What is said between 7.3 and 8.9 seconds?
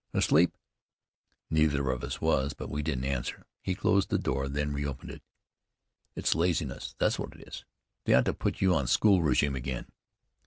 it is. They ought to put you on